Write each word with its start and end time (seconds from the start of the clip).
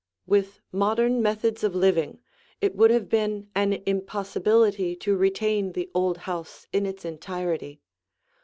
Another 0.25 0.41
View] 0.41 0.49
With 0.49 0.59
modern 0.71 1.21
methods 1.21 1.63
of 1.63 1.75
living, 1.75 2.21
it 2.59 2.75
would 2.75 2.89
have 2.89 3.07
been 3.07 3.49
an 3.53 3.83
impossibility 3.85 4.95
to 4.95 5.15
retain 5.15 5.73
the 5.73 5.91
old 5.93 6.17
house 6.25 6.65
in 6.73 6.87
its 6.87 7.05
entirety. 7.05 7.81